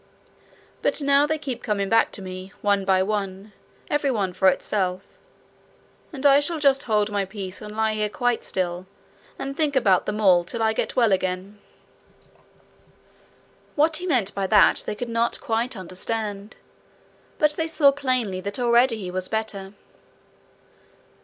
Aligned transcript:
But 0.81 0.99
now 0.99 1.27
they 1.27 1.37
keep 1.37 1.61
coming 1.61 1.87
back 1.87 2.11
to 2.13 2.23
me, 2.23 2.51
one 2.63 2.85
by 2.85 3.03
one, 3.03 3.53
every 3.87 4.09
one 4.09 4.33
for 4.33 4.47
itself; 4.49 5.05
and 6.11 6.25
I 6.25 6.39
shall 6.39 6.57
just 6.57 6.81
hold 6.89 7.11
my 7.11 7.23
peace, 7.23 7.61
and 7.61 7.77
lie 7.77 7.93
here 7.93 8.09
quite 8.09 8.43
still, 8.43 8.87
and 9.37 9.55
think 9.55 9.75
about 9.75 10.07
them 10.07 10.19
all 10.19 10.43
till 10.43 10.63
I 10.63 10.73
get 10.73 10.95
well 10.95 11.11
again.' 11.11 11.59
What 13.75 13.97
he 13.97 14.07
meant 14.07 14.33
they 14.33 14.95
could 14.95 15.07
not 15.07 15.39
quite 15.39 15.77
understand, 15.77 16.55
but 17.37 17.51
they 17.51 17.67
saw 17.67 17.91
plainly 17.91 18.41
that 18.41 18.57
already 18.57 18.97
he 18.97 19.11
was 19.11 19.27
better. 19.29 19.75